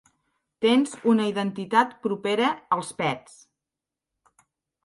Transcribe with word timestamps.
Tens 0.65 0.95
una 1.11 1.27
identitat 1.33 1.93
propera 2.07 2.49
als 2.79 2.91
Pets. 3.03 3.37